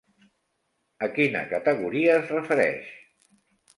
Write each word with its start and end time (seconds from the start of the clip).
A 1.07 1.11
quina 1.17 1.43
categoria 1.53 2.17
es 2.23 2.33
refereix? 2.39 2.91